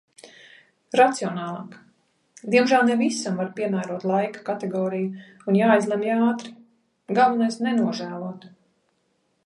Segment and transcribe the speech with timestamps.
[0.99, 1.75] Racionālāk.
[2.55, 6.55] Diemžēl ne visam var piemērot laika kategoriju un jāizlemj ātri.
[7.21, 8.53] Galvenais nenožēlot.